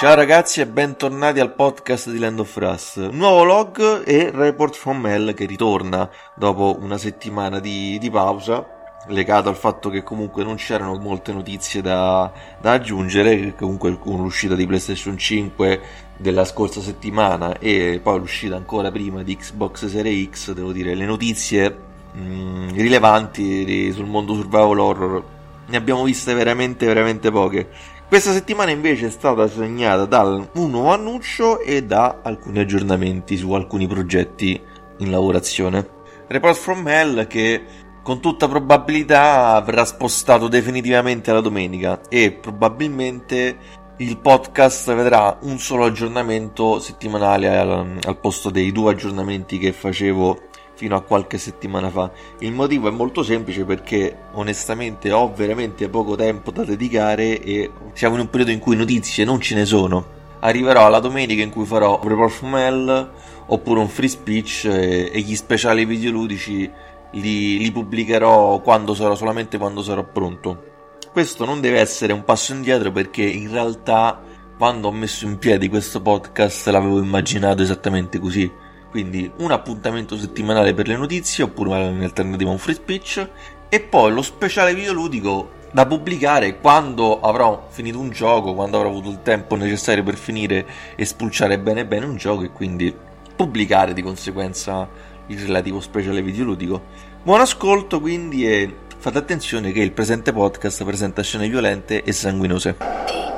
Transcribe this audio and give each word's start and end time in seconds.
Ciao 0.00 0.14
ragazzi 0.14 0.62
e 0.62 0.66
bentornati 0.66 1.40
al 1.40 1.52
podcast 1.52 2.10
di 2.10 2.18
Land 2.18 2.38
of 2.38 2.56
Us. 2.58 2.96
Nuovo 2.96 3.44
log 3.44 4.02
e 4.06 4.30
Report 4.32 4.74
from 4.74 5.04
Hell 5.04 5.34
che 5.34 5.44
ritorna 5.44 6.08
dopo 6.34 6.78
una 6.80 6.96
settimana 6.96 7.60
di, 7.60 7.98
di 7.98 8.08
pausa, 8.08 8.66
legato 9.08 9.50
al 9.50 9.56
fatto 9.56 9.90
che 9.90 10.02
comunque 10.02 10.42
non 10.42 10.56
c'erano 10.56 10.96
molte 10.96 11.34
notizie 11.34 11.82
da, 11.82 12.32
da 12.58 12.72
aggiungere, 12.72 13.54
comunque 13.54 13.98
con 13.98 14.22
l'uscita 14.22 14.54
di 14.54 14.66
PlayStation 14.66 15.18
5 15.18 15.80
della 16.16 16.46
scorsa 16.46 16.80
settimana 16.80 17.58
e 17.58 18.00
poi 18.02 18.20
l'uscita 18.20 18.56
ancora 18.56 18.90
prima 18.90 19.22
di 19.22 19.36
Xbox 19.36 19.84
Series 19.84 20.30
X, 20.30 20.52
devo 20.52 20.72
dire, 20.72 20.94
le 20.94 21.04
notizie 21.04 21.76
mh, 22.12 22.22
mm, 22.22 22.68
rilevanti 22.70 23.92
sul 23.92 24.06
mondo 24.06 24.32
survival 24.32 24.78
horror 24.78 25.24
ne 25.70 25.76
abbiamo 25.76 26.02
viste 26.02 26.34
veramente 26.34 26.84
veramente 26.86 27.30
poche 27.30 27.68
questa 28.10 28.32
settimana 28.32 28.72
invece 28.72 29.06
è 29.06 29.10
stata 29.10 29.46
segnata 29.46 30.04
da 30.04 30.22
un 30.24 30.70
nuovo 30.70 30.92
annuncio 30.92 31.60
e 31.60 31.84
da 31.84 32.22
alcuni 32.24 32.58
aggiornamenti 32.58 33.36
su 33.36 33.52
alcuni 33.52 33.86
progetti 33.86 34.60
in 34.98 35.10
lavorazione. 35.12 35.88
Report 36.26 36.56
from 36.56 36.88
Hell 36.88 37.28
che 37.28 37.62
con 38.02 38.20
tutta 38.20 38.48
probabilità 38.48 39.62
verrà 39.64 39.84
spostato 39.84 40.48
definitivamente 40.48 41.30
alla 41.30 41.40
domenica 41.40 42.00
e 42.08 42.32
probabilmente 42.32 43.56
il 43.98 44.18
podcast 44.18 44.92
vedrà 44.92 45.38
un 45.42 45.58
solo 45.58 45.84
aggiornamento 45.84 46.80
settimanale 46.80 47.56
al, 47.56 47.96
al 48.04 48.18
posto 48.18 48.50
dei 48.50 48.72
due 48.72 48.90
aggiornamenti 48.90 49.56
che 49.56 49.70
facevo 49.70 50.48
fino 50.80 50.96
a 50.96 51.02
qualche 51.02 51.36
settimana 51.36 51.90
fa. 51.90 52.10
Il 52.38 52.52
motivo 52.52 52.88
è 52.88 52.90
molto 52.90 53.22
semplice 53.22 53.66
perché 53.66 54.16
onestamente 54.32 55.12
ho 55.12 55.30
veramente 55.30 55.90
poco 55.90 56.16
tempo 56.16 56.50
da 56.50 56.64
dedicare 56.64 57.38
e 57.38 57.70
siamo 57.92 58.14
in 58.14 58.22
un 58.22 58.30
periodo 58.30 58.50
in 58.50 58.60
cui 58.60 58.76
notizie 58.76 59.26
non 59.26 59.42
ce 59.42 59.56
ne 59.56 59.66
sono. 59.66 60.18
Arriverò 60.40 60.86
alla 60.86 61.00
domenica 61.00 61.42
in 61.42 61.50
cui 61.50 61.66
farò 61.66 62.00
Report 62.02 62.32
from 62.32 63.10
oppure 63.48 63.80
un 63.80 63.88
free 63.88 64.08
speech 64.08 64.64
e, 64.64 65.10
e 65.12 65.20
gli 65.20 65.36
speciali 65.36 65.84
videoludici 65.84 66.70
li, 67.10 67.58
li 67.58 67.72
pubblicherò 67.72 68.62
quando 68.62 68.94
sarò, 68.94 69.14
solamente 69.14 69.58
quando 69.58 69.82
sarò 69.82 70.02
pronto. 70.02 70.64
Questo 71.12 71.44
non 71.44 71.60
deve 71.60 71.78
essere 71.78 72.14
un 72.14 72.24
passo 72.24 72.54
indietro 72.54 72.90
perché 72.90 73.22
in 73.22 73.50
realtà 73.50 74.18
quando 74.56 74.88
ho 74.88 74.92
messo 74.92 75.26
in 75.26 75.36
piedi 75.36 75.68
questo 75.68 76.00
podcast 76.00 76.68
l'avevo 76.68 77.02
immaginato 77.02 77.60
esattamente 77.60 78.18
così 78.18 78.59
quindi 78.90 79.30
un 79.38 79.52
appuntamento 79.52 80.16
settimanale 80.16 80.74
per 80.74 80.88
le 80.88 80.96
notizie 80.96 81.44
oppure 81.44 81.70
in 81.88 82.02
alternativa 82.02 82.50
un 82.50 82.58
free 82.58 82.74
speech 82.74 83.28
e 83.68 83.80
poi 83.80 84.12
lo 84.12 84.20
speciale 84.20 84.74
videoludico 84.74 85.58
da 85.70 85.86
pubblicare 85.86 86.58
quando 86.58 87.20
avrò 87.20 87.68
finito 87.70 88.00
un 88.00 88.10
gioco, 88.10 88.54
quando 88.54 88.76
avrò 88.76 88.88
avuto 88.88 89.08
il 89.08 89.22
tempo 89.22 89.54
necessario 89.54 90.02
per 90.02 90.16
finire 90.16 90.66
e 90.96 91.04
spulciare 91.04 91.60
bene 91.60 91.86
bene 91.86 92.06
un 92.06 92.16
gioco 92.16 92.42
e 92.42 92.50
quindi 92.50 92.94
pubblicare 93.36 93.92
di 93.92 94.02
conseguenza 94.02 94.88
il 95.28 95.38
relativo 95.38 95.80
speciale 95.80 96.22
videoludico. 96.22 96.82
Buon 97.22 97.40
ascolto 97.40 98.00
quindi 98.00 98.46
e 98.46 98.74
fate 98.98 99.18
attenzione 99.18 99.70
che 99.72 99.80
il 99.80 99.92
presente 99.92 100.32
podcast 100.32 100.84
presenta 100.84 101.22
scene 101.22 101.48
violente 101.48 102.02
e 102.02 102.12
sanguinose. 102.12 103.29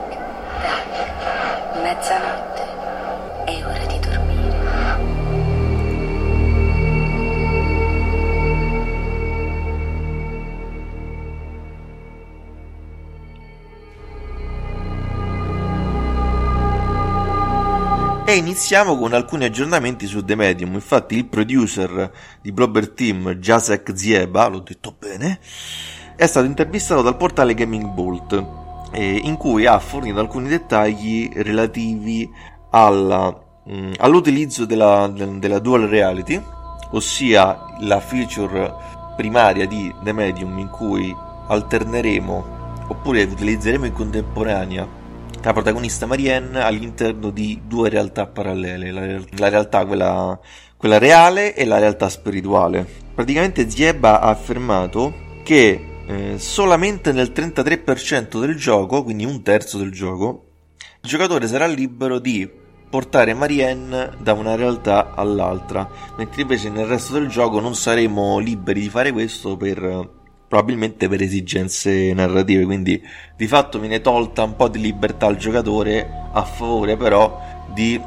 E 18.32 18.36
iniziamo 18.36 18.96
con 18.96 19.12
alcuni 19.12 19.44
aggiornamenti 19.44 20.06
su 20.06 20.24
The 20.24 20.34
Medium. 20.34 20.72
Infatti, 20.72 21.16
il 21.16 21.26
producer 21.26 22.10
di 22.40 22.50
Blobber 22.50 22.88
Team, 22.88 23.34
Jacek 23.34 23.92
Zieba, 23.94 24.46
l'ho 24.46 24.60
detto 24.60 24.94
bene, 24.98 25.38
è 26.16 26.24
stato 26.24 26.46
intervistato 26.46 27.02
dal 27.02 27.18
portale 27.18 27.52
Gaming 27.52 27.90
Bolt, 27.90 28.42
eh, 28.92 29.20
in 29.22 29.36
cui 29.36 29.66
ha 29.66 29.78
fornito 29.80 30.18
alcuni 30.18 30.48
dettagli 30.48 31.28
relativi 31.34 32.26
alla, 32.70 33.38
mh, 33.64 33.74
mm, 33.74 33.92
all'utilizzo 33.98 34.64
della, 34.64 35.12
della 35.12 35.58
Dual 35.58 35.82
Reality, 35.82 36.42
ossia 36.92 37.74
la 37.80 38.00
feature 38.00 38.72
primaria 39.14 39.66
di 39.66 39.94
The 40.02 40.12
Medium 40.12 40.56
in 40.56 40.70
cui 40.70 41.14
alterneremo 41.48 42.86
oppure 42.88 43.24
utilizzeremo 43.24 43.84
in 43.84 43.92
contemporanea 43.92 45.00
la 45.42 45.52
protagonista 45.52 46.06
Marianne 46.06 46.60
all'interno 46.60 47.30
di 47.30 47.62
due 47.66 47.88
realtà 47.88 48.26
parallele, 48.26 48.92
la, 48.92 49.20
la 49.36 49.48
realtà 49.48 49.84
quella, 49.84 50.38
quella, 50.76 50.98
reale 50.98 51.54
e 51.54 51.64
la 51.64 51.78
realtà 51.78 52.08
spirituale. 52.08 52.86
Praticamente 53.14 53.68
Zieba 53.68 54.20
ha 54.20 54.28
affermato 54.28 55.40
che 55.42 56.04
eh, 56.06 56.38
solamente 56.38 57.12
nel 57.12 57.32
33% 57.34 58.40
del 58.40 58.56
gioco, 58.56 59.02
quindi 59.02 59.24
un 59.24 59.42
terzo 59.42 59.78
del 59.78 59.90
gioco, 59.90 60.44
il 61.02 61.08
giocatore 61.08 61.48
sarà 61.48 61.66
libero 61.66 62.18
di 62.20 62.48
portare 62.88 63.34
Marianne 63.34 64.10
da 64.18 64.34
una 64.34 64.54
realtà 64.54 65.14
all'altra, 65.14 65.88
mentre 66.16 66.42
invece 66.42 66.68
nel 66.68 66.86
resto 66.86 67.14
del 67.14 67.28
gioco 67.28 67.58
non 67.58 67.74
saremo 67.74 68.38
liberi 68.38 68.82
di 68.82 68.88
fare 68.88 69.10
questo 69.12 69.56
per 69.56 70.20
probabilmente 70.52 71.08
per 71.08 71.22
esigenze 71.22 72.12
narrative, 72.12 72.66
quindi 72.66 73.02
di 73.34 73.46
fatto 73.46 73.78
viene 73.78 74.02
tolta 74.02 74.42
un 74.42 74.54
po' 74.54 74.68
di 74.68 74.80
libertà 74.80 75.24
al 75.24 75.38
giocatore 75.38 76.06
a 76.30 76.44
favore 76.44 76.98
però 76.98 77.40
di 77.72 77.98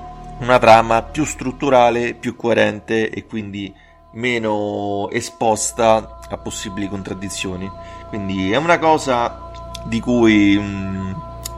una 0.41 0.59
trama 0.59 1.01
più 1.01 1.25
strutturale, 1.25 2.13
più 2.13 2.35
coerente 2.35 3.09
e 3.09 3.25
quindi 3.25 3.73
meno 4.11 5.09
esposta 5.09 6.19
a 6.29 6.37
possibili 6.37 6.87
contraddizioni. 6.87 7.67
Quindi 8.09 8.51
è 8.51 8.57
una 8.57 8.77
cosa 8.77 9.49
di 9.87 9.99
cui 9.99 10.55
mm, 10.55 11.11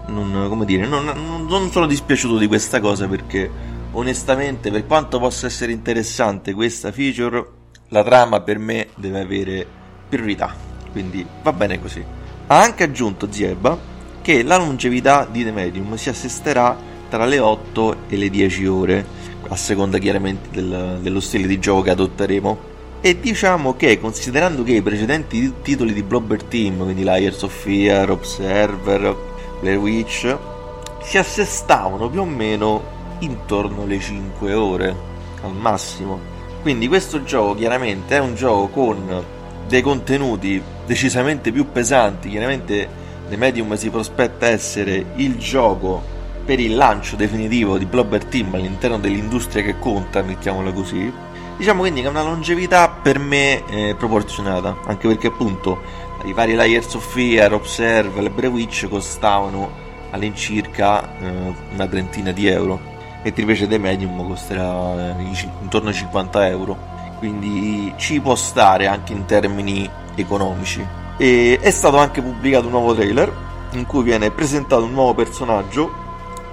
non, 0.06 0.64
dire, 0.66 0.88
non, 0.88 1.04
non 1.50 1.70
sono 1.70 1.86
dispiaciuto 1.86 2.38
di 2.38 2.48
questa 2.48 2.80
cosa 2.80 3.10
perché 3.10 3.52
onestamente 3.92 4.72
per 4.72 4.86
quanto 4.86 5.20
possa 5.20 5.48
essere 5.48 5.74
interessante 5.74 6.54
questa 6.54 6.94
feature, 6.94 7.46
la 7.90 8.06
trama 8.06 8.40
per 8.40 8.58
me 8.58 8.88
deve 8.96 9.20
avere 9.20 9.68
priorità 10.08 10.68
quindi 10.98 11.24
va 11.44 11.54
bene 11.54 11.80
così. 11.80 12.04
Ha 12.48 12.60
anche 12.60 12.84
aggiunto 12.84 13.32
Zieba 13.32 13.78
che 14.22 14.42
la 14.42 14.58
longevità 14.58 15.28
di 15.30 15.44
The 15.44 15.52
Medium 15.52 15.94
si 15.96 16.10
assesterà 16.10 16.76
tra 17.08 17.26
le 17.26 17.38
8 17.38 17.96
e 18.10 18.18
le 18.18 18.30
10 18.32 18.66
ore, 18.66 19.06
a 19.48 19.56
seconda 19.56 20.00
chiaramente 20.00 20.50
del, 20.50 20.98
dello 21.02 21.20
stile 21.20 21.46
di 21.46 21.60
gioco 21.60 21.84
che 21.84 21.92
adotteremo. 21.92 22.76
E 23.00 23.20
diciamo 23.20 23.76
che 23.76 24.00
considerando 24.00 24.64
che 24.64 24.74
i 24.74 24.82
precedenti 24.82 25.54
titoli 25.62 25.94
di 25.94 26.02
Blobber 26.02 26.44
Team, 26.44 26.84
quindi 26.84 27.04
Liars 27.04 27.44
of 27.44 27.54
Fear, 27.54 28.10
Observer, 28.10 29.16
Blair 29.60 29.78
Witch, 29.78 30.36
si 31.04 31.18
assestavano 31.20 32.10
più 32.10 32.22
o 32.22 32.26
meno 32.26 32.82
intorno 33.20 33.84
alle 33.84 34.00
5 34.00 34.54
ore 34.54 34.96
al 35.44 35.54
massimo. 35.54 36.20
Quindi 36.64 36.88
questo 36.88 37.24
gioco 37.24 37.54
chiaramente 37.54 38.16
è 38.16 38.20
un 38.20 38.34
gioco 38.34 38.68
con 38.70 39.36
dei 39.68 39.82
contenuti 39.82 40.62
decisamente 40.86 41.52
più 41.52 41.72
pesanti. 41.72 42.30
Chiaramente 42.30 42.88
The 43.30 43.38
Medium 43.38 43.76
si 43.76 43.90
prospetta 43.90 44.48
essere 44.48 45.06
il 45.16 45.38
gioco 45.38 46.16
per 46.46 46.60
il 46.60 46.76
lancio 46.76 47.18
definitivo 47.18 47.78
di 47.78 47.86
Blobber 47.86 48.24
Team 48.24 48.54
all'interno 48.56 48.98
dell'industria 48.98 49.64
che 49.64 49.78
conta, 49.80 50.22
mettiamola 50.22 50.72
così. 50.72 51.12
Diciamo 51.58 51.82
quindi 51.82 52.02
che 52.02 52.08
è 52.08 52.10
una 52.10 52.24
longevità 52.24 52.88
per 52.88 53.20
me 53.20 53.66
eh, 53.66 53.96
proporzionata, 53.98 54.78
anche 54.86 55.08
perché 55.08 55.28
appunto 55.28 56.06
i 56.24 56.32
vari 56.32 56.54
Layers 56.54 56.94
of 56.94 57.06
Fear, 57.14 57.54
Observe, 57.54 58.22
le 58.22 58.30
Brewitch 58.30 58.88
costavano 58.88 59.86
all'incirca 60.12 61.20
eh, 61.20 61.54
una 61.74 61.88
trentina 61.88 62.32
di 62.32 62.48
euro, 62.48 62.80
mentre 63.24 63.42
invece 63.42 63.68
The 63.68 63.78
Medium 63.78 64.26
costerà 64.26 65.18
eh, 65.18 65.46
intorno 65.62 65.90
ai 65.90 65.96
50 65.96 66.48
euro 66.48 66.96
quindi 67.18 67.94
ci 67.98 68.20
può 68.20 68.36
stare 68.36 68.88
anche 68.88 69.14
in 69.14 69.26
termini 69.26 69.90
economici. 70.16 70.86
E 71.18 71.58
è 71.62 71.72
stato 71.72 71.98
anche 71.98 72.22
pubblicato 72.22 72.66
un 72.66 72.72
nuovo 72.72 72.94
trailer 72.94 73.32
in 73.72 73.86
cui 73.86 74.04
viene 74.04 74.32
presentato 74.32 74.84
un 74.84 74.92
nuovo 74.92 75.14
personaggio 75.14 76.06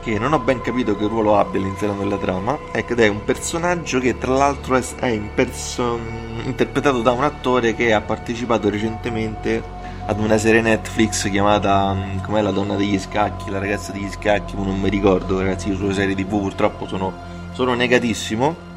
che 0.03 0.19
non 0.19 0.35
ho 0.35 0.39
ben 0.39 0.61
capito 0.61 0.95
che 0.97 1.07
ruolo 1.07 1.39
abbia 1.39 1.59
all'interno 1.59 1.97
della 1.97 2.19
trama 2.19 2.59
ed 2.73 2.99
è 3.01 3.09
un 3.09 3.25
personaggio 3.25 3.99
che 4.01 4.19
tra 4.19 4.35
l'altro 4.35 4.77
è 4.77 5.07
imperson- 5.07 6.43
interpretato 6.45 7.01
da 7.01 7.13
un 7.13 7.25
attore 7.25 7.75
che 7.75 7.95
ha 7.95 8.03
partecipato 8.03 8.69
recentemente 8.69 9.63
ad 10.07 10.21
una 10.21 10.37
serie 10.37 10.61
Netflix 10.61 11.31
chiamata 11.31 11.95
mm, 11.95 12.19
com'è 12.19 12.43
la 12.43 12.51
donna 12.51 12.75
degli 12.77 12.99
scacchi, 12.99 13.49
la 13.49 13.59
ragazza 13.59 13.93
degli 13.93 14.11
scacchi, 14.11 14.55
non 14.55 14.79
mi 14.79 14.91
ricordo 14.91 15.39
ragazzi, 15.39 15.69
io 15.71 15.77
sulle 15.77 15.95
serie 15.95 16.15
tv 16.15 16.39
purtroppo 16.39 16.87
sono, 16.87 17.11
sono 17.53 17.73
negatissimo 17.73 18.73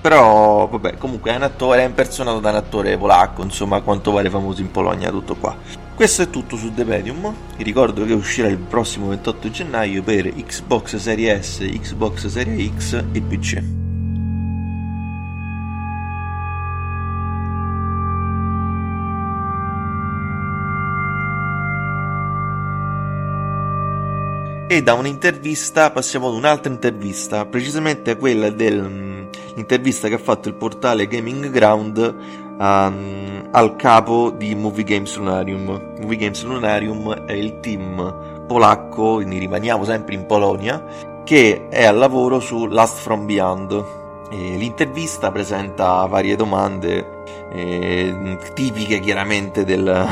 però, 0.00 0.66
vabbè, 0.66 0.96
comunque 0.96 1.30
è 1.32 1.36
un 1.36 1.42
attore, 1.42 1.82
è 1.82 1.86
impersonato 1.86 2.40
da 2.40 2.50
un 2.50 2.56
attore 2.56 2.96
polacco, 2.96 3.42
insomma, 3.42 3.76
a 3.76 3.80
quanto 3.82 4.12
pare 4.12 4.30
famoso 4.30 4.60
in 4.60 4.70
Polonia, 4.70 5.10
tutto 5.10 5.34
qua. 5.36 5.54
Questo 5.94 6.22
è 6.22 6.30
tutto 6.30 6.56
su 6.56 6.72
The 6.72 6.84
Medium. 6.84 7.34
Vi 7.56 7.62
ricordo 7.62 8.06
che 8.06 8.14
uscirà 8.14 8.48
il 8.48 8.56
prossimo 8.56 9.08
28 9.08 9.50
gennaio 9.50 10.02
per 10.02 10.32
Xbox 10.32 10.96
Series 10.96 11.56
S, 11.56 11.58
Xbox 11.58 12.26
Series 12.26 12.72
X 12.74 13.04
e 13.12 13.20
PC. 13.20 13.62
E 24.72 24.82
da 24.82 24.94
un'intervista 24.94 25.90
passiamo 25.90 26.28
ad 26.28 26.34
un'altra 26.34 26.72
intervista, 26.72 27.44
precisamente 27.44 28.16
quella 28.16 28.50
dell'intervista 29.60 30.08
che 30.08 30.14
ha 30.14 30.18
fatto 30.18 30.48
il 30.48 30.54
portale 30.54 31.06
Gaming 31.06 31.50
Ground 31.50 32.16
um, 32.58 33.48
al 33.50 33.76
capo 33.76 34.30
di 34.30 34.54
Movie 34.54 34.84
Games 34.84 35.14
Lunarium. 35.16 35.94
Movie 36.00 36.16
Games 36.16 36.42
Lunarium 36.44 37.24
è 37.26 37.32
il 37.32 37.60
team 37.60 38.44
polacco, 38.46 39.14
quindi 39.14 39.38
rimaniamo 39.38 39.84
sempre 39.84 40.14
in 40.14 40.26
Polonia, 40.26 40.82
che 41.24 41.68
è 41.68 41.84
al 41.84 41.96
lavoro 41.96 42.40
su 42.40 42.66
Last 42.66 42.98
From 42.98 43.26
Beyond. 43.26 43.98
E 44.32 44.56
l'intervista 44.56 45.32
presenta 45.32 46.06
varie 46.06 46.36
domande 46.36 47.24
eh, 47.50 48.38
tipiche 48.54 49.00
chiaramente 49.00 49.64
del, 49.64 50.06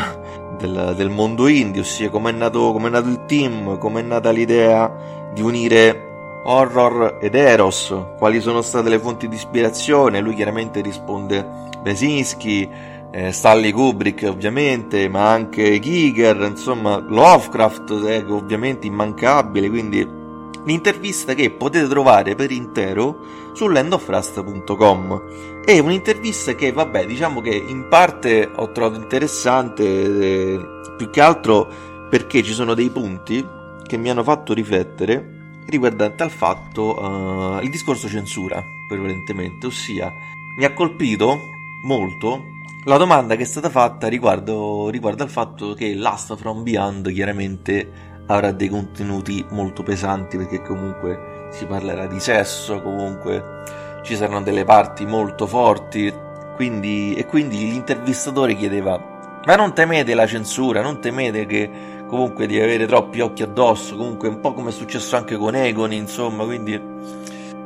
del, 0.58 0.94
del 0.96 1.08
mondo 1.08 1.46
indie, 1.46 1.82
ossia 1.82 2.10
nato, 2.10 2.72
com'è 2.72 2.88
nato 2.88 3.08
il 3.08 3.24
team, 3.26 3.78
com'è 3.78 4.02
nata 4.02 4.30
l'idea 4.30 4.92
di 5.32 5.40
unire 5.40 6.07
horror 6.44 7.18
ed 7.20 7.34
eros, 7.34 7.94
quali 8.18 8.40
sono 8.40 8.62
state 8.62 8.88
le 8.88 8.98
fonti 8.98 9.28
di 9.28 9.36
ispirazione, 9.36 10.20
lui 10.20 10.34
chiaramente 10.34 10.80
risponde 10.80 11.46
Besinski, 11.82 12.68
eh, 13.10 13.32
Stanley 13.32 13.72
Kubrick 13.72 14.26
ovviamente, 14.28 15.08
ma 15.08 15.30
anche 15.30 15.78
Giger, 15.78 16.36
insomma 16.42 16.98
Lovecraft 16.98 17.90
eh, 18.06 18.24
ovviamente 18.28 18.86
immancabile, 18.86 19.68
quindi 19.68 20.16
l'intervista 20.64 21.34
che 21.34 21.50
potete 21.50 21.88
trovare 21.88 22.34
per 22.34 22.50
intero 22.50 23.18
su 23.54 23.68
landofrust.com 23.68 25.22
è 25.64 25.78
un'intervista 25.78 26.54
che 26.54 26.72
vabbè 26.72 27.06
diciamo 27.06 27.40
che 27.40 27.54
in 27.54 27.88
parte 27.88 28.50
ho 28.54 28.70
trovato 28.72 29.00
interessante 29.00 29.84
eh, 29.84 30.60
più 30.96 31.10
che 31.10 31.20
altro 31.20 31.68
perché 32.10 32.42
ci 32.42 32.52
sono 32.52 32.74
dei 32.74 32.90
punti 32.90 33.46
che 33.86 33.96
mi 33.96 34.10
hanno 34.10 34.22
fatto 34.22 34.52
riflettere 34.52 35.37
riguardante 35.68 36.22
al 36.22 36.30
fatto 36.30 36.98
uh, 36.98 37.62
il 37.62 37.68
discorso 37.70 38.08
censura 38.08 38.64
prevalentemente 38.86 39.66
ossia 39.66 40.14
mi 40.56 40.64
ha 40.64 40.72
colpito 40.72 41.50
molto 41.82 42.56
la 42.84 42.96
domanda 42.96 43.36
che 43.36 43.42
è 43.42 43.46
stata 43.46 43.68
fatta 43.68 44.08
riguardo, 44.08 44.88
riguardo 44.88 45.22
al 45.22 45.28
fatto 45.28 45.74
che 45.74 45.94
Last 45.94 46.36
from 46.36 46.62
Beyond 46.62 47.12
chiaramente 47.12 48.16
avrà 48.26 48.50
dei 48.52 48.68
contenuti 48.68 49.44
molto 49.50 49.82
pesanti 49.82 50.38
perché 50.38 50.62
comunque 50.62 51.48
si 51.50 51.66
parlerà 51.66 52.06
di 52.06 52.18
sesso, 52.18 52.80
comunque 52.80 53.62
ci 54.04 54.16
saranno 54.16 54.42
delle 54.42 54.64
parti 54.64 55.04
molto 55.04 55.46
forti, 55.46 56.12
quindi, 56.56 57.14
e 57.14 57.26
quindi 57.26 57.58
l'intervistatore 57.70 58.54
chiedeva 58.54 59.16
ma 59.44 59.54
non 59.54 59.74
temete 59.74 60.14
la 60.14 60.26
censura, 60.26 60.82
non 60.82 61.00
temete 61.00 61.46
che 61.46 61.70
comunque 62.08 62.46
di 62.46 62.58
avere 62.60 62.86
troppi 62.86 63.20
occhi 63.20 63.42
addosso, 63.42 63.96
comunque 63.96 64.28
un 64.28 64.40
po' 64.40 64.54
come 64.54 64.70
è 64.70 64.72
successo 64.72 65.14
anche 65.14 65.36
con 65.36 65.54
Egon, 65.54 65.92
insomma, 65.92 66.44
quindi... 66.44 66.80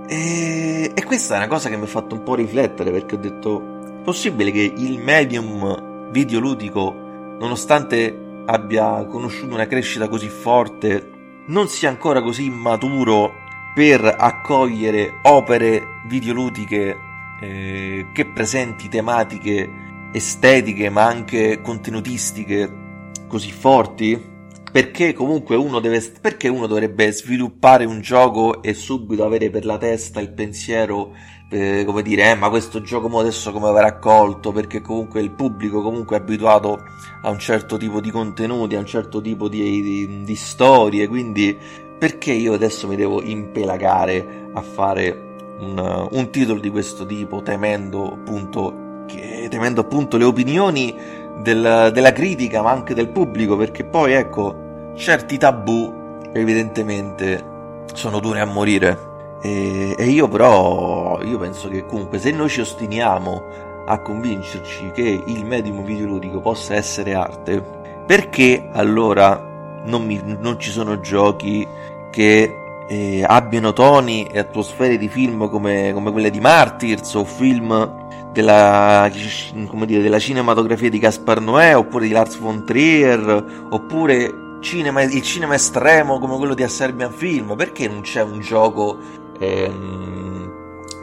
E, 0.06 0.92
e 0.94 1.04
questa 1.04 1.34
è 1.34 1.36
una 1.38 1.46
cosa 1.46 1.70
che 1.70 1.76
mi 1.76 1.84
ha 1.84 1.86
fatto 1.86 2.14
un 2.14 2.22
po' 2.22 2.34
riflettere 2.34 2.90
perché 2.90 3.14
ho 3.14 3.18
detto, 3.18 4.00
possibile 4.04 4.50
che 4.50 4.74
il 4.76 4.98
medium 4.98 6.10
videoludico, 6.10 6.92
nonostante 7.38 8.42
abbia 8.46 9.06
conosciuto 9.06 9.54
una 9.54 9.66
crescita 9.66 10.08
così 10.08 10.28
forte 10.28 11.10
non 11.46 11.68
sia 11.68 11.88
ancora 11.88 12.22
così 12.22 12.50
maturo 12.50 13.40
per 13.74 14.04
accogliere 14.04 15.20
opere 15.22 16.00
videoludiche 16.06 16.98
eh, 17.40 18.06
che 18.12 18.26
presenti 18.26 18.88
tematiche 18.88 19.70
estetiche 20.12 20.90
ma 20.90 21.06
anche 21.06 21.60
contenutistiche 21.62 22.80
così 23.26 23.50
forti 23.50 24.30
perché 24.72 25.12
comunque 25.12 25.54
uno 25.54 25.80
deve 25.80 26.02
perché 26.20 26.48
uno 26.48 26.66
dovrebbe 26.66 27.12
sviluppare 27.12 27.84
un 27.84 28.00
gioco 28.00 28.62
e 28.62 28.72
subito 28.72 29.22
avere 29.22 29.50
per 29.50 29.66
la 29.66 29.76
testa 29.76 30.20
il 30.20 30.30
pensiero 30.30 31.12
eh, 31.50 31.84
come 31.84 32.00
dire, 32.00 32.30
eh, 32.30 32.34
ma 32.34 32.48
questo 32.48 32.80
gioco 32.80 33.18
adesso 33.18 33.52
come 33.52 33.70
verrà 33.70 33.88
accolto? 33.88 34.52
Perché 34.52 34.80
comunque 34.80 35.20
il 35.20 35.32
pubblico 35.32 35.82
comunque 35.82 36.16
è 36.16 36.20
abituato 36.20 36.78
a 37.20 37.28
un 37.28 37.38
certo 37.38 37.76
tipo 37.76 38.00
di 38.00 38.10
contenuti, 38.10 38.74
a 38.74 38.78
un 38.78 38.86
certo 38.86 39.20
tipo 39.20 39.48
di, 39.48 39.82
di, 39.82 40.24
di 40.24 40.34
storie, 40.34 41.06
quindi 41.06 41.54
perché 41.98 42.32
io 42.32 42.54
adesso 42.54 42.88
mi 42.88 42.96
devo 42.96 43.22
impelagare 43.22 44.48
a 44.54 44.62
fare 44.62 45.56
un, 45.58 46.08
un 46.10 46.30
titolo 46.30 46.58
di 46.58 46.70
questo 46.70 47.04
tipo, 47.04 47.42
temendo 47.42 48.14
appunto, 48.14 49.04
che, 49.06 49.46
temendo 49.50 49.82
appunto 49.82 50.16
le 50.16 50.24
opinioni 50.24 50.94
del, 51.42 51.90
della 51.92 52.12
critica, 52.12 52.62
ma 52.62 52.70
anche 52.70 52.94
del 52.94 53.08
pubblico, 53.08 53.56
perché 53.56 53.84
poi 53.84 54.14
ecco, 54.14 54.61
certi 54.94 55.38
tabù 55.38 56.20
evidentemente 56.32 57.50
sono 57.94 58.20
duri 58.20 58.40
a 58.40 58.46
morire. 58.46 59.10
E, 59.42 59.94
e 59.98 60.04
io 60.04 60.28
però, 60.28 61.20
io 61.22 61.38
penso 61.38 61.68
che 61.68 61.84
comunque 61.86 62.18
se 62.18 62.30
noi 62.30 62.48
ci 62.48 62.60
ostiniamo 62.60 63.42
a 63.86 63.98
convincerci 63.98 64.92
che 64.92 65.22
il 65.26 65.44
medium 65.44 65.82
videoludico 65.82 66.40
possa 66.40 66.74
essere 66.74 67.14
arte, 67.14 67.60
perché 68.06 68.68
allora 68.72 69.80
non, 69.84 70.04
mi, 70.04 70.20
non 70.38 70.58
ci 70.60 70.70
sono 70.70 71.00
giochi 71.00 71.66
che 72.10 72.56
eh, 72.88 73.24
abbiano 73.26 73.72
toni 73.72 74.26
e 74.30 74.38
atmosfere 74.38 74.96
di 74.98 75.08
film 75.08 75.48
come, 75.48 75.92
come 75.92 76.12
quelle 76.12 76.30
di 76.30 76.40
Martyrs 76.40 77.14
o 77.14 77.24
film 77.24 78.30
della, 78.32 79.10
dire, 79.12 80.02
della, 80.02 80.18
cinematografia 80.18 80.88
di 80.88 80.98
Gaspar 80.98 81.40
Noè 81.40 81.76
oppure 81.76 82.06
di 82.06 82.12
Lars 82.12 82.38
von 82.38 82.64
Trier 82.64 83.66
oppure 83.70 84.50
cinema, 84.62 85.02
il 85.02 85.22
cinema 85.22 85.54
estremo 85.54 86.18
come 86.18 86.36
quello 86.36 86.54
di 86.54 86.62
A 86.62 86.68
Serbian 86.68 87.12
Film 87.12 87.54
perché 87.56 87.88
non 87.88 88.00
c'è 88.00 88.22
un 88.22 88.40
gioco 88.40 88.98
ehm, 89.38 90.22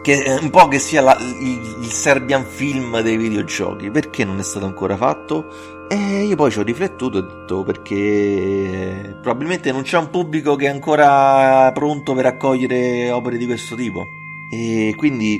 che 0.02 0.24
è 0.24 0.38
un 0.42 0.50
po' 0.50 0.68
che 0.68 0.80
sia 0.80 1.02
la, 1.02 1.18
il, 1.20 1.82
il, 1.82 1.92
Serbian 1.92 2.44
film 2.44 3.00
dei 3.02 3.18
videogiochi. 3.18 3.92
Perché 3.92 4.26
non 4.26 4.40
è 4.40 4.44
stato 4.44 4.66
ancora 4.66 4.96
fatto? 4.96 5.46
E 5.90 6.24
io 6.24 6.36
poi 6.36 6.52
ci 6.52 6.60
ho 6.60 6.64
riflettuto 6.64 7.18
e 7.18 7.22
ho 7.22 7.24
detto 7.24 7.64
perché 7.64 9.18
probabilmente 9.22 9.72
non 9.72 9.82
c'è 9.82 9.98
un 9.98 10.10
pubblico 10.10 10.56
che 10.56 10.68
è 10.68 10.70
ancora 10.70 11.72
pronto 11.74 12.13
per 12.13 12.28
accogliere 12.28 13.12
opere 13.12 13.38
di 13.38 13.46
questo 13.46 13.75
tipo. 13.75 14.06
E 14.51 14.94
quindi, 14.98 15.38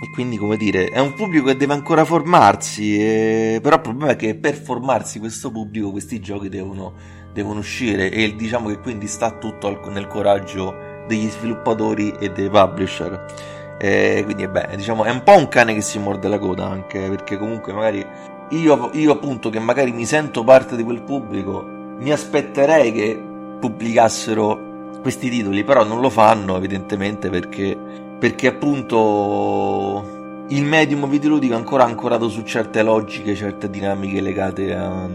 e 0.00 0.10
quindi 0.10 0.36
come 0.36 0.56
dire, 0.56 0.88
è 0.88 1.00
un 1.00 1.12
pubblico 1.14 1.46
che 1.46 1.56
deve 1.56 1.74
ancora 1.74 2.04
formarsi. 2.04 2.96
E, 2.96 3.60
però 3.62 3.76
il 3.76 3.82
problema 3.82 4.12
è 4.12 4.16
che 4.16 4.36
per 4.36 4.54
formarsi 4.54 5.18
questo 5.18 5.50
pubblico 5.50 5.90
questi 5.90 6.20
giochi 6.20 6.48
devono, 6.48 6.94
devono 7.32 7.60
uscire 7.60 8.10
e 8.10 8.34
diciamo 8.34 8.68
che 8.68 8.78
quindi 8.78 9.06
sta 9.06 9.30
tutto 9.32 9.66
al, 9.66 9.80
nel 9.92 10.06
coraggio 10.06 10.74
degli 11.06 11.28
sviluppatori 11.28 12.14
e 12.18 12.30
dei 12.30 12.48
publisher. 12.48 13.76
E 13.78 14.22
quindi 14.24 14.46
beh, 14.46 14.76
diciamo, 14.76 15.04
è 15.04 15.10
un 15.10 15.22
po' 15.22 15.36
un 15.36 15.48
cane 15.48 15.74
che 15.74 15.80
si 15.80 15.98
morde 15.98 16.28
la 16.28 16.38
coda 16.38 16.66
anche 16.66 17.08
perché 17.08 17.38
comunque 17.38 17.72
magari 17.72 18.04
io, 18.50 18.90
io 18.92 19.12
appunto 19.12 19.50
che 19.50 19.60
magari 19.60 19.92
mi 19.92 20.04
sento 20.04 20.42
parte 20.42 20.74
di 20.74 20.82
quel 20.82 21.02
pubblico 21.02 21.62
mi 21.98 22.10
aspetterei 22.10 22.92
che 22.92 23.22
pubblicassero 23.60 24.98
questi 25.02 25.28
titoli 25.28 25.64
però 25.64 25.84
non 25.84 26.00
lo 26.00 26.10
fanno 26.10 26.56
evidentemente 26.56 27.28
perché, 27.28 27.76
perché 28.18 28.46
appunto 28.48 30.16
il 30.48 30.64
medium 30.64 31.08
videoludico 31.08 31.52
è 31.54 31.56
ancora 31.56 31.84
ancorato 31.84 32.28
su 32.28 32.42
certe 32.42 32.82
logiche, 32.82 33.34
certe 33.34 33.68
dinamiche 33.68 34.20
legate 34.20 34.74
a, 34.74 35.06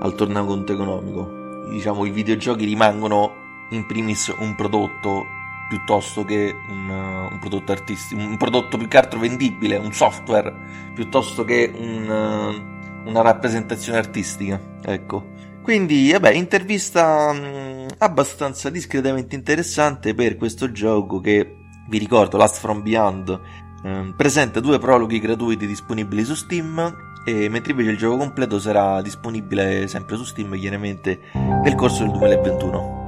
al 0.00 0.14
tornaconto 0.14 0.72
economico. 0.72 1.39
Diciamo, 1.68 2.04
i 2.04 2.10
videogiochi 2.10 2.64
rimangono 2.64 3.66
in 3.70 3.86
primis 3.86 4.34
un 4.38 4.54
prodotto 4.54 5.26
piuttosto 5.68 6.24
che 6.24 6.52
un, 6.68 6.88
un, 6.88 7.38
prodotto 7.38 7.70
artistico, 7.70 8.20
un 8.20 8.36
prodotto 8.36 8.76
più 8.76 8.88
che 8.88 8.96
altro 8.96 9.20
vendibile, 9.20 9.76
un 9.76 9.92
software, 9.92 10.52
piuttosto 10.94 11.44
che 11.44 11.70
un, 11.72 13.02
una 13.04 13.22
rappresentazione 13.22 13.98
artistica. 13.98 14.60
Ecco. 14.82 15.38
Quindi, 15.62 16.10
vabbè, 16.10 16.32
intervista 16.32 17.30
um, 17.30 17.86
abbastanza 17.98 18.68
discretamente 18.70 19.36
interessante 19.36 20.14
per 20.14 20.36
questo 20.36 20.72
gioco 20.72 21.20
che, 21.20 21.56
vi 21.88 21.98
ricordo, 21.98 22.36
Last 22.36 22.58
From 22.58 22.82
Beyond, 22.82 23.40
um, 23.84 24.14
presenta 24.16 24.58
due 24.58 24.78
prologhi 24.80 25.20
gratuiti 25.20 25.68
disponibili 25.68 26.24
su 26.24 26.34
Steam 26.34 27.08
e 27.24 27.48
mentre 27.48 27.72
invece 27.72 27.90
il 27.90 27.98
gioco 27.98 28.16
completo 28.16 28.58
sarà 28.58 29.02
disponibile 29.02 29.86
sempre 29.86 30.16
su 30.16 30.24
Steam 30.24 30.58
chiaramente 30.58 31.20
nel 31.62 31.74
corso 31.74 32.04
del 32.04 32.12
2021. 32.12 32.98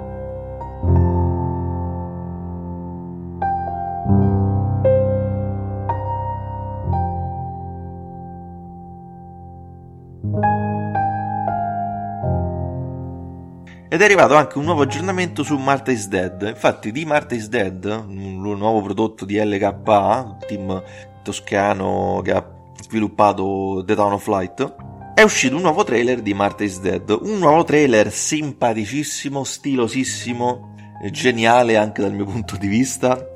ed 13.92 14.00
è 14.00 14.04
arrivato 14.04 14.36
anche 14.36 14.56
un 14.56 14.64
nuovo 14.64 14.80
aggiornamento 14.80 15.42
su 15.42 15.54
Marta 15.58 15.92
is 15.92 16.08
Dead. 16.08 16.40
Infatti, 16.40 16.92
di 16.92 17.04
Marta 17.04 17.34
is 17.34 17.50
Dead, 17.50 17.84
un 17.84 18.40
nuovo 18.40 18.80
prodotto 18.80 19.26
di 19.26 19.38
LKA, 19.38 20.38
team 20.46 20.82
toscano 21.22 22.22
che 22.24 22.32
ha 22.32 22.42
sviluppato 22.80 23.82
The 23.84 23.94
Town 23.94 24.12
of 24.14 24.26
Light, 24.28 24.74
è 25.14 25.22
uscito 25.22 25.56
un 25.56 25.62
nuovo 25.62 25.84
trailer 25.84 26.22
di 26.22 26.34
Marta 26.34 26.64
is 26.64 26.80
Dead. 26.80 27.08
Un 27.10 27.38
nuovo 27.38 27.64
trailer 27.64 28.10
simpaticissimo, 28.10 29.44
stilosissimo, 29.44 30.74
geniale 31.10 31.76
anche 31.76 32.02
dal 32.02 32.12
mio 32.12 32.24
punto 32.24 32.56
di 32.56 32.66
vista. 32.66 33.28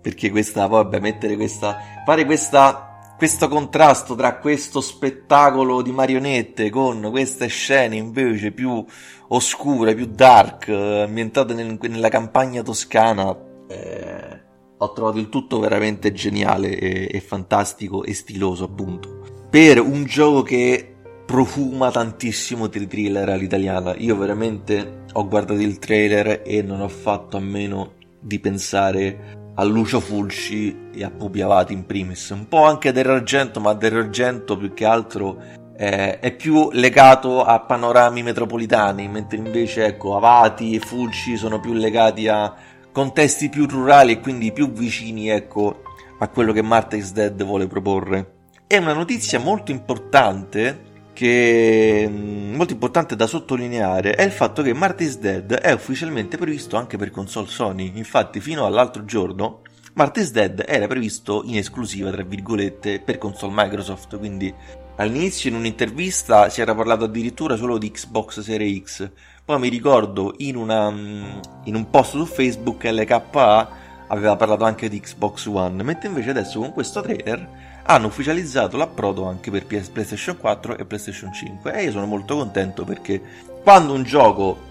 Perché 0.00 0.30
questa, 0.30 0.66
vabbè, 0.66 1.00
mettere 1.00 1.36
questa, 1.36 1.76
fare 2.04 2.24
questa 2.24 2.88
questo 3.18 3.48
contrasto 3.48 4.14
tra 4.14 4.38
questo 4.38 4.80
spettacolo 4.80 5.82
di 5.82 5.90
marionette 5.90 6.70
con 6.70 7.08
queste 7.10 7.48
scene 7.48 7.96
invece 7.96 8.52
più 8.52 8.84
oscure, 9.30 9.96
più 9.96 10.06
dark, 10.06 10.68
ambientate 10.68 11.52
nel, 11.52 11.76
nella 11.80 12.10
campagna 12.10 12.62
toscana, 12.62 13.36
eh, 13.66 14.40
ho 14.78 14.92
trovato 14.92 15.18
il 15.18 15.28
tutto 15.30 15.58
veramente 15.58 16.12
geniale 16.12 16.78
e, 16.78 17.08
e 17.10 17.20
fantastico 17.20 18.04
e 18.04 18.14
stiloso 18.14 18.62
appunto. 18.62 19.46
Per 19.50 19.80
un 19.80 20.04
gioco 20.04 20.42
che 20.42 20.97
profuma 21.28 21.90
tantissimo 21.90 22.68
di 22.68 22.86
thriller 22.86 23.28
all'italiana. 23.28 23.94
Io 23.98 24.16
veramente 24.16 25.04
ho 25.12 25.28
guardato 25.28 25.60
il 25.60 25.78
trailer 25.78 26.40
e 26.42 26.62
non 26.62 26.80
ho 26.80 26.88
fatto 26.88 27.36
a 27.36 27.40
meno 27.40 27.96
di 28.18 28.38
pensare 28.40 29.36
a 29.54 29.62
Lucio 29.62 30.00
Fulci 30.00 30.88
e 30.90 31.04
a 31.04 31.10
Pupi 31.10 31.42
Avati 31.42 31.74
in 31.74 31.84
primis. 31.84 32.30
Un 32.30 32.48
po' 32.48 32.64
anche 32.64 32.92
del 32.92 33.10
Argento, 33.10 33.60
ma 33.60 33.74
del 33.74 33.96
Argento 33.96 34.56
più 34.56 34.72
che 34.72 34.86
altro 34.86 35.36
eh, 35.76 36.18
è 36.18 36.34
più 36.34 36.70
legato 36.72 37.44
a 37.44 37.60
panorami 37.60 38.22
metropolitani, 38.22 39.06
mentre 39.06 39.36
invece 39.36 39.84
ecco 39.84 40.16
Avati 40.16 40.76
e 40.76 40.78
Fulci 40.78 41.36
sono 41.36 41.60
più 41.60 41.74
legati 41.74 42.26
a 42.26 42.54
contesti 42.90 43.50
più 43.50 43.66
rurali 43.66 44.12
e 44.12 44.20
quindi 44.20 44.50
più 44.50 44.72
vicini 44.72 45.28
ecco 45.28 45.82
a 46.20 46.28
quello 46.28 46.52
che 46.52 46.62
Marta 46.62 46.96
is 46.96 47.12
Dead 47.12 47.44
vuole 47.44 47.66
proporre. 47.66 48.32
È 48.66 48.78
una 48.78 48.94
notizia 48.94 49.38
molto 49.38 49.72
importante 49.72 50.87
che 51.18 52.06
mm, 52.08 52.54
molto 52.54 52.74
importante 52.74 53.16
da 53.16 53.26
sottolineare 53.26 54.12
è 54.14 54.22
il 54.22 54.30
fatto 54.30 54.62
che 54.62 54.72
Marty 54.72 55.04
is 55.04 55.18
Dead 55.18 55.52
è 55.52 55.72
ufficialmente 55.72 56.36
previsto 56.36 56.76
anche 56.76 56.96
per 56.96 57.10
console 57.10 57.48
Sony. 57.48 57.90
Infatti, 57.96 58.38
fino 58.38 58.64
all'altro 58.64 59.04
giorno, 59.04 59.62
Marty 59.94 60.20
is 60.20 60.30
Dead 60.30 60.62
era 60.64 60.86
previsto 60.86 61.42
in 61.44 61.56
esclusiva, 61.56 62.12
tra 62.12 62.22
virgolette, 62.22 63.00
per 63.00 63.18
console 63.18 63.52
Microsoft. 63.52 64.16
Quindi 64.16 64.54
all'inizio 64.94 65.50
in 65.50 65.56
un'intervista 65.56 66.50
si 66.50 66.60
era 66.60 66.72
parlato 66.72 67.06
addirittura 67.06 67.56
solo 67.56 67.78
di 67.78 67.90
Xbox 67.90 68.38
Series 68.38 68.82
X. 68.84 69.10
Poi 69.44 69.58
mi 69.58 69.68
ricordo 69.68 70.34
in, 70.36 70.54
una, 70.54 70.88
mm, 70.88 71.24
in 71.64 71.74
un 71.74 71.90
post 71.90 72.12
su 72.12 72.26
Facebook 72.26 72.84
LKA 72.84 73.70
aveva 74.06 74.36
parlato 74.36 74.62
anche 74.62 74.88
di 74.88 75.00
Xbox 75.00 75.46
One, 75.46 75.82
mentre 75.82 76.06
invece 76.06 76.30
adesso 76.30 76.60
con 76.60 76.72
questo 76.72 77.00
trailer 77.00 77.67
hanno 77.90 78.08
ufficializzato 78.08 78.76
l'approdo 78.76 79.24
anche 79.24 79.50
per 79.50 79.64
PlayStation 79.64 80.36
4 80.36 80.76
e 80.76 80.84
PlayStation 80.84 81.32
5 81.32 81.72
e 81.72 81.84
io 81.84 81.90
sono 81.90 82.04
molto 82.04 82.36
contento 82.36 82.84
perché 82.84 83.20
quando 83.62 83.94
un 83.94 84.02
gioco 84.02 84.66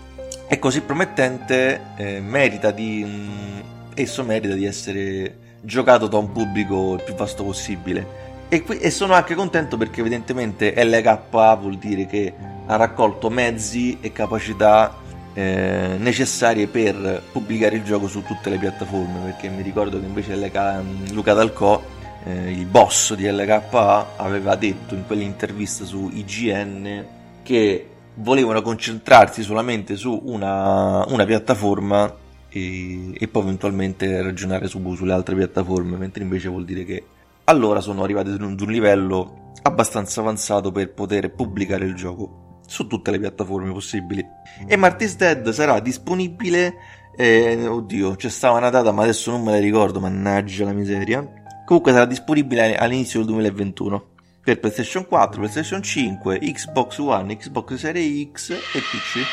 è 0.48 0.60
così 0.60 0.82
promettente 0.82 1.82
eh, 1.96 2.20
merita 2.20 2.70
di 2.70 3.04
mh, 3.04 3.10
mm, 3.10 3.60
esso 3.96 4.24
merita 4.24 4.54
di 4.54 4.66
essere 4.66 5.38
giocato 5.62 6.06
da 6.08 6.18
un 6.18 6.32
pubblico 6.32 6.94
il 6.94 7.04
più 7.04 7.16
vasto 7.16 7.44
possibile. 7.44 8.26
E, 8.50 8.62
qui, 8.62 8.78
e 8.78 8.92
sono 8.92 9.14
anche 9.14 9.34
contento 9.34 9.78
perché 9.78 10.00
evidentemente 10.02 10.74
LKA 10.78 11.56
vuol 11.56 11.78
dire 11.78 12.06
che 12.06 12.34
ha 12.68 12.76
raccolto 12.76 13.30
mezzi 13.30 13.98
e 14.00 14.12
capacità 14.12 14.96
eh, 15.34 15.96
necessarie 15.98 16.68
per 16.68 17.24
pubblicare 17.32 17.78
il 17.78 17.84
gioco 17.84 18.08
su 18.08 18.24
tutte 18.24 18.52
le 18.52 18.58
piattaforme 18.58 19.26
perché 19.26 19.50
mi 19.50 19.64
ricordo 19.64 20.00
che 20.00 20.06
invece 20.06 20.36
LK, 20.36 21.12
Luca 21.12 21.34
Dalcò 21.34 21.96
eh, 22.28 22.52
il 22.52 22.66
boss 22.66 23.14
di 23.14 23.30
LKA 23.30 24.18
aveva 24.18 24.56
detto 24.56 24.96
in 24.96 25.06
quell'intervista 25.06 25.86
su 25.86 26.10
IGN 26.14 27.06
che 27.42 27.90
volevano 28.16 28.62
concentrarsi 28.62 29.44
solamente 29.44 29.96
su 29.96 30.20
una, 30.26 31.06
una 31.08 31.26
piattaforma 31.26 32.14
e, 32.50 33.14
e, 33.18 33.28
poi 33.28 33.44
eventualmente 33.44 34.22
ragionare 34.22 34.68
su, 34.68 34.94
sulle 34.96 35.14
altre 35.14 35.36
piattaforme, 35.36 35.96
mentre 35.96 36.24
invece 36.24 36.50
vuol 36.50 36.66
dire 36.66 36.84
che 36.84 37.06
allora 37.46 37.80
sono 37.80 38.04
arrivati 38.04 38.30
ad 38.32 38.42
un, 38.42 38.56
livello 38.68 39.54
abbastanza 39.62 40.20
avanzato 40.20 40.72
per 40.72 40.94
poter 40.94 41.32
pubblicare 41.32 41.86
il 41.86 41.96
gioco 41.96 42.60
su 42.68 42.88
tutte 42.88 43.12
le 43.12 43.20
piattaforme 43.20 43.72
possibili. 43.72 44.26
E 44.66 44.76
Marty's 44.76 45.16
Dead 45.16 45.50
sarà 45.52 45.80
disponibile. 45.80 46.76
Eh, 47.16 47.66
oddio, 47.66 48.16
c'è 48.16 48.30
stata 48.30 48.58
una 48.58 48.70
data, 48.70 48.92
ma 48.92 49.04
adesso 49.04 49.32
non 49.32 49.44
me 49.44 49.52
la 49.52 49.60
ricordo, 49.60 50.02
mannaggia 50.02 50.66
la 50.66 50.74
miseria. 50.74 51.37
Comunque 51.68 51.92
sarà 51.92 52.06
disponibile 52.06 52.78
all'inizio 52.78 53.20
del 53.20 53.28
2021 53.28 54.06
per 54.42 54.58
PlayStation 54.58 55.06
4, 55.06 55.42
PlayStation 55.42 55.84
5, 55.84 56.40
Xbox 56.40 56.98
One, 57.00 57.36
Xbox 57.36 57.74
Series 57.74 58.30
X 58.32 58.52
e 58.52 58.80
PC. 58.80 59.26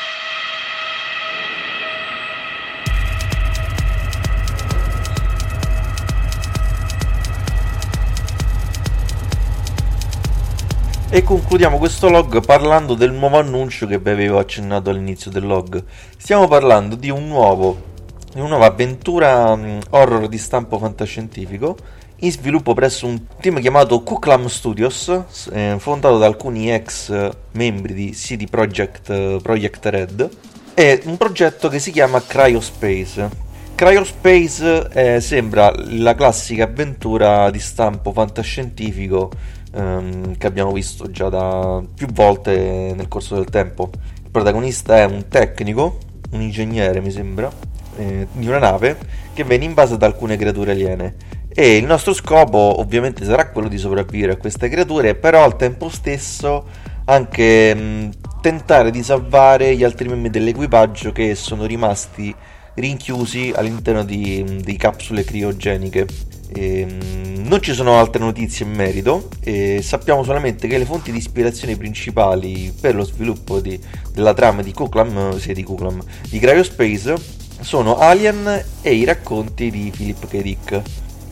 E 11.10 11.22
concludiamo 11.22 11.78
questo 11.78 12.10
log 12.10 12.44
parlando 12.44 12.94
del 12.94 13.12
nuovo 13.12 13.38
annuncio 13.38 13.86
che 13.86 14.00
vi 14.00 14.10
avevo 14.10 14.40
accennato 14.40 14.90
all'inizio 14.90 15.30
del 15.30 15.46
log. 15.46 15.84
Stiamo 16.16 16.48
parlando 16.48 16.96
di 16.96 17.10
un 17.10 17.28
nuovo 17.28 17.92
di 18.34 18.40
una 18.40 18.48
nuova 18.48 18.66
avventura 18.66 19.52
um, 19.52 19.78
horror 19.90 20.26
di 20.26 20.38
stampo 20.38 20.76
fantascientifico 20.76 21.76
in 22.24 22.32
sviluppo 22.32 22.72
presso 22.72 23.06
un 23.06 23.20
team 23.38 23.60
chiamato 23.60 24.02
Kuklam 24.02 24.46
Studios, 24.46 25.10
eh, 25.52 25.76
fondato 25.78 26.16
da 26.16 26.24
alcuni 26.24 26.72
ex 26.72 27.30
membri 27.52 27.92
di 27.92 28.10
CD 28.12 28.48
Projekt, 28.48 29.10
eh, 29.10 29.38
Project 29.42 29.86
Red, 29.86 30.28
è 30.72 31.02
un 31.04 31.18
progetto 31.18 31.68
che 31.68 31.78
si 31.78 31.90
chiama 31.90 32.22
Cryospace. 32.22 33.42
Cryospace 33.74 34.88
eh, 34.92 35.20
sembra 35.20 35.70
la 35.76 36.14
classica 36.14 36.64
avventura 36.64 37.50
di 37.50 37.58
stampo 37.58 38.10
fantascientifico 38.12 39.30
ehm, 39.74 40.38
che 40.38 40.46
abbiamo 40.46 40.72
visto 40.72 41.10
già 41.10 41.28
da 41.28 41.82
più 41.94 42.06
volte 42.06 42.94
nel 42.96 43.08
corso 43.08 43.34
del 43.34 43.50
tempo. 43.50 43.90
Il 44.22 44.30
protagonista 44.30 44.96
è 44.96 45.04
un 45.04 45.28
tecnico, 45.28 45.98
un 46.30 46.40
ingegnere 46.40 47.02
mi 47.02 47.10
sembra, 47.10 47.52
eh, 47.96 48.26
di 48.32 48.46
una 48.46 48.58
nave 48.58 48.96
che 49.34 49.44
viene 49.44 49.64
invasa 49.64 49.96
da 49.96 50.06
alcune 50.06 50.38
creature 50.38 50.70
aliene 50.70 51.34
e 51.54 51.76
il 51.76 51.84
nostro 51.84 52.12
scopo 52.12 52.80
ovviamente 52.80 53.24
sarà 53.24 53.48
quello 53.48 53.68
di 53.68 53.78
sopravvivere 53.78 54.32
a 54.32 54.36
queste 54.36 54.68
creature, 54.68 55.14
però 55.14 55.44
al 55.44 55.56
tempo 55.56 55.88
stesso 55.88 56.66
anche 57.04 57.74
mh, 57.74 58.10
tentare 58.40 58.90
di 58.90 59.04
salvare 59.04 59.76
gli 59.76 59.84
altri 59.84 60.08
membri 60.08 60.30
dell'equipaggio 60.30 61.12
che 61.12 61.36
sono 61.36 61.64
rimasti 61.64 62.34
rinchiusi 62.74 63.52
all'interno 63.54 64.04
di, 64.04 64.62
di 64.64 64.76
capsule 64.76 65.22
criogeniche. 65.22 66.06
E, 66.52 66.86
mh, 66.86 67.46
non 67.46 67.62
ci 67.62 67.72
sono 67.72 67.98
altre 67.98 68.20
notizie 68.20 68.66
in 68.66 68.72
merito 68.72 69.28
sappiamo 69.80 70.24
solamente 70.24 70.66
che 70.66 70.78
le 70.78 70.84
fonti 70.84 71.12
di 71.12 71.18
ispirazione 71.18 71.76
principali 71.76 72.72
per 72.80 72.94
lo 72.94 73.04
sviluppo 73.04 73.60
di, 73.60 73.78
della 74.12 74.34
trama 74.34 74.62
di 74.62 74.72
Kuklam, 74.72 75.38
sia 75.38 75.54
di 75.54 75.62
Kuklam, 75.62 76.02
di 76.28 76.38
Cryospace 76.38 77.42
sono 77.60 77.96
Alien 77.98 78.64
e 78.82 78.94
i 78.94 79.04
racconti 79.04 79.70
di 79.70 79.92
Philip 79.94 80.26
K. 80.26 80.42
Dick. 80.42 80.82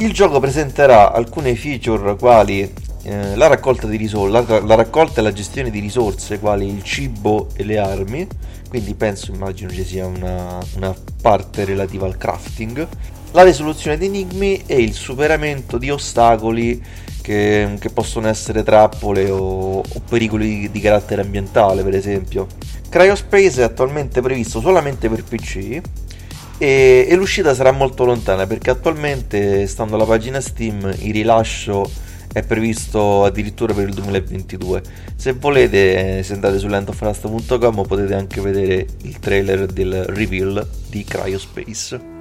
Il 0.03 0.13
gioco 0.13 0.41
presenterà 0.41 1.13
alcune 1.13 1.55
feature 1.55 2.17
quali 2.17 2.61
eh, 3.05 3.37
la, 3.37 3.47
raccolta 3.47 3.87
risor- 3.87 4.29
la, 4.33 4.41
la, 4.59 4.75
raccolta 4.75 5.21
e 5.21 5.23
la 5.23 5.33
gestione 5.33 5.71
di 5.71 5.79
risorse 5.79 6.41
quali 6.41 6.67
il 6.67 6.83
cibo 6.83 7.47
e 7.55 7.63
le 7.63 7.79
armi, 7.79 8.27
quindi 8.69 8.95
penso, 8.95 9.31
immagino 9.31 9.71
ci 9.71 9.85
sia 9.85 10.05
una, 10.05 10.59
una 10.75 10.93
parte 11.21 11.65
relativa 11.65 12.05
al 12.05 12.17
crafting, 12.17 12.85
la 13.31 13.45
risoluzione 13.45 13.97
di 13.97 14.07
enigmi 14.07 14.65
e 14.67 14.83
il 14.83 14.93
superamento 14.93 15.79
di 15.79 15.89
ostacoli 15.89 16.83
che, 17.23 17.77
che 17.79 17.91
possono 17.91 18.27
essere 18.27 18.65
trappole 18.65 19.31
o, 19.31 19.79
o 19.79 20.01
pericoli 20.09 20.59
di, 20.59 20.71
di, 20.73 20.81
carattere 20.81 21.23
ambientale, 21.23 21.85
per 21.85 21.95
esempio. 21.95 22.49
Cryospace 22.89 23.61
è 23.61 23.63
attualmente 23.63 24.21
previsto 24.21 24.61
solamente 24.61 25.09
per 25.09 25.23
PC 25.23 25.81
e, 26.63 27.07
e, 27.09 27.17
l'uscita 27.17 27.55
sarà 27.55 27.73
molto 27.73 28.05
lontana 28.05 28.47
perché 28.47 28.71
attualmente, 28.71 29.67
stando 29.67 29.97
alla 29.97 30.05
pagina 30.05 30.41
Steam, 30.41 30.95
il 31.01 31.13
rilascio 31.13 31.91
è 32.33 32.45
previsto 32.45 33.25
addirittura 33.25 33.75
per 33.75 33.89
il 33.89 33.95
2022. 33.95 34.83
Se 35.17 35.33
volete, 35.33 36.23
se 36.23 36.35
andate 36.35 36.61
su 36.61 36.69
lentofrasta.com 36.69 37.83
potete 37.83 38.15
anche 38.15 38.41
vedere 38.41 38.87
il 39.03 39.19
trailer 39.19 39.67
del 39.67 40.05
reveal 40.05 40.65
di 40.89 41.03
Cryospace. 41.03 42.12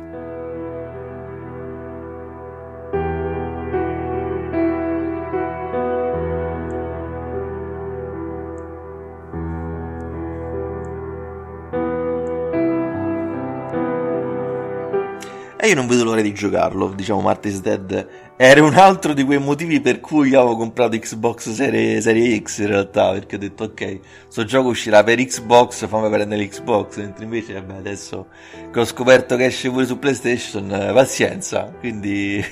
E 15.63 15.67
io 15.67 15.75
non 15.75 15.85
vedo 15.85 16.05
l'ora 16.05 16.21
di 16.21 16.33
giocarlo, 16.33 16.87
diciamo 16.87 17.21
Marty's 17.21 17.61
Dead. 17.61 18.07
Era 18.35 18.63
un 18.63 18.73
altro 18.73 19.13
di 19.13 19.23
quei 19.23 19.37
motivi 19.37 19.79
per 19.79 19.99
cui 19.99 20.29
io 20.29 20.39
avevo 20.39 20.55
comprato 20.55 20.97
Xbox 20.97 21.51
Serie, 21.51 22.01
Serie 22.01 22.41
X 22.41 22.61
in 22.61 22.67
realtà, 22.67 23.11
perché 23.11 23.35
ho 23.35 23.37
detto 23.37 23.65
ok, 23.65 23.99
sto 24.27 24.43
gioco 24.43 24.69
uscirà 24.69 25.03
per 25.03 25.23
Xbox, 25.23 25.85
fammi 25.85 26.09
prendere 26.09 26.41
l'Xbox, 26.41 26.97
mentre 26.97 27.25
invece 27.25 27.53
vabbè, 27.53 27.75
adesso 27.75 28.29
che 28.71 28.79
ho 28.79 28.85
scoperto 28.85 29.35
che 29.35 29.45
esce 29.45 29.69
pure 29.69 29.85
su 29.85 29.99
PlayStation, 29.99 30.67
eh, 30.73 30.91
pazienza, 30.93 31.71
quindi 31.79 32.43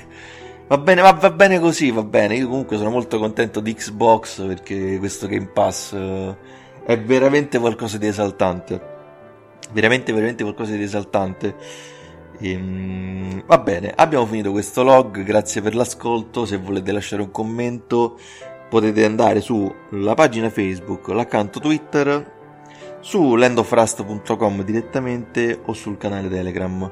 va 0.67 0.77
bene, 0.77 1.01
va, 1.01 1.13
va, 1.13 1.31
bene 1.31 1.59
così, 1.59 1.89
va 1.89 2.03
bene, 2.03 2.35
io 2.35 2.47
comunque 2.47 2.77
sono 2.77 2.91
molto 2.91 3.17
contento 3.17 3.59
di 3.59 3.73
Xbox 3.73 4.45
perché 4.45 4.99
questo 4.99 5.25
Game 5.25 5.47
Pass 5.47 5.93
eh, 5.93 6.37
è 6.85 6.99
veramente 6.99 7.57
qualcosa 7.57 7.97
di 7.97 8.05
esaltante, 8.05 8.79
veramente, 9.71 10.13
veramente 10.13 10.43
qualcosa 10.43 10.75
di 10.75 10.83
esaltante. 10.83 11.97
Ehm, 12.41 13.43
va 13.45 13.57
bene, 13.57 13.91
abbiamo 13.95 14.25
finito 14.25 14.51
questo 14.51 14.83
log, 14.83 15.23
grazie 15.23 15.61
per 15.61 15.75
l'ascolto, 15.75 16.45
se 16.45 16.57
volete 16.57 16.91
lasciare 16.91 17.21
un 17.21 17.31
commento 17.31 18.17
potete 18.69 19.03
andare 19.03 19.41
sulla 19.41 20.13
pagina 20.13 20.49
Facebook, 20.49 21.07
l'account 21.09 21.59
Twitter, 21.59 22.37
su 23.01 23.35
landofrust.com 23.35 24.63
direttamente 24.63 25.59
o 25.65 25.73
sul 25.73 25.97
canale 25.97 26.29
Telegram. 26.29 26.89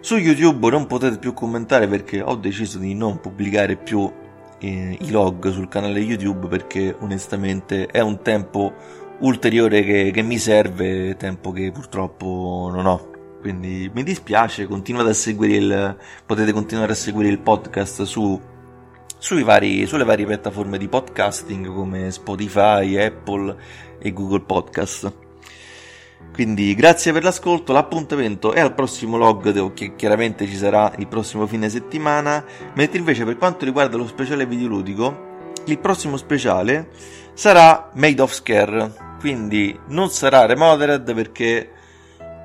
Su 0.00 0.16
YouTube 0.16 0.70
non 0.70 0.86
potete 0.86 1.18
più 1.18 1.34
commentare 1.34 1.86
perché 1.86 2.20
ho 2.22 2.36
deciso 2.36 2.78
di 2.78 2.94
non 2.94 3.20
pubblicare 3.20 3.76
più 3.76 4.10
eh, 4.58 4.96
i 5.00 5.10
log 5.10 5.50
sul 5.50 5.68
canale 5.68 6.00
YouTube 6.00 6.48
perché 6.48 6.94
onestamente 6.98 7.86
è 7.86 8.00
un 8.00 8.22
tempo 8.22 8.72
ulteriore 9.20 9.82
che, 9.82 10.10
che 10.12 10.22
mi 10.22 10.38
serve, 10.38 11.16
tempo 11.16 11.52
che 11.52 11.70
purtroppo 11.70 12.70
non 12.72 12.86
ho. 12.86 13.17
Quindi 13.40 13.90
mi 13.94 14.02
dispiace, 14.02 14.66
il, 15.56 15.96
potete 16.26 16.52
continuare 16.52 16.92
a 16.92 16.96
seguire 16.96 17.28
il 17.28 17.38
podcast 17.38 18.02
su, 18.02 18.40
vari, 19.44 19.86
sulle 19.86 20.04
varie 20.04 20.26
piattaforme 20.26 20.76
di 20.76 20.88
podcasting 20.88 21.72
come 21.72 22.10
Spotify, 22.10 22.96
Apple 22.96 23.56
e 24.00 24.12
Google 24.12 24.40
Podcast. 24.40 25.12
Quindi 26.32 26.74
grazie 26.74 27.12
per 27.12 27.22
l'ascolto, 27.22 27.72
l'appuntamento 27.72 28.52
è 28.52 28.60
al 28.60 28.74
prossimo 28.74 29.16
log 29.16 29.72
che 29.72 29.94
chiaramente 29.96 30.46
ci 30.46 30.56
sarà 30.56 30.92
il 30.98 31.06
prossimo 31.06 31.46
fine 31.46 31.68
settimana, 31.68 32.44
mentre 32.74 32.98
invece 32.98 33.24
per 33.24 33.38
quanto 33.38 33.64
riguarda 33.64 33.96
lo 33.96 34.06
speciale 34.06 34.46
videoludico, 34.46 35.26
il 35.66 35.78
prossimo 35.78 36.16
speciale 36.16 36.90
sarà 37.34 37.90
Made 37.94 38.20
of 38.20 38.32
Scare, 38.32 38.94
quindi 39.20 39.78
non 39.88 40.10
sarà 40.10 40.46
Remodered 40.46 41.12
perché 41.14 41.72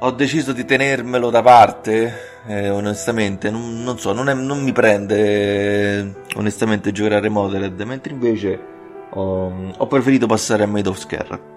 ho 0.05 0.11
deciso 0.11 0.51
di 0.51 0.65
tenermelo 0.65 1.29
da 1.29 1.41
parte, 1.41 2.41
eh, 2.47 2.69
onestamente, 2.69 3.49
non, 3.49 3.83
non 3.83 3.97
so, 3.97 4.11
non, 4.11 4.27
è, 4.27 4.33
non, 4.33 4.61
mi 4.61 4.73
prende 4.73 6.23
onestamente 6.35 6.91
giocare 6.91 7.15
a 7.15 7.19
Remodeled, 7.21 7.79
mentre 7.83 8.11
invece 8.11 8.59
ho, 9.11 9.71
ho, 9.77 9.87
preferito 9.87 10.27
passare 10.27 10.63
a 10.63 10.67
Made 10.67 10.89
of 10.89 10.97
Scare. 10.97 11.51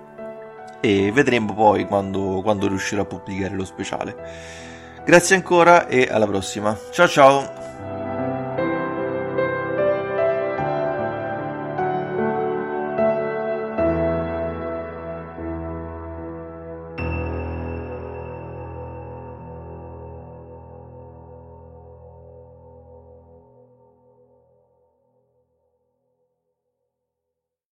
E 0.80 1.10
vedremo 1.10 1.54
poi 1.54 1.86
quando, 1.86 2.40
quando 2.42 2.68
riuscirò 2.68 3.02
a 3.02 3.06
pubblicare 3.06 3.54
lo 3.56 3.64
speciale. 3.64 4.14
Grazie 5.04 5.34
ancora 5.34 5.88
e 5.88 6.06
alla 6.08 6.26
prossima. 6.26 6.78
Ciao 6.92 7.08
ciao! 7.08 7.65